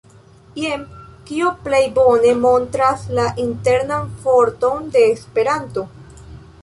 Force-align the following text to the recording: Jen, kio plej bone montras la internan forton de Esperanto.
Jen, 0.59 0.85
kio 1.27 1.51
plej 1.67 1.81
bone 1.97 2.31
montras 2.45 3.03
la 3.19 3.27
internan 3.45 4.09
forton 4.25 4.93
de 4.97 5.05
Esperanto. 5.11 5.85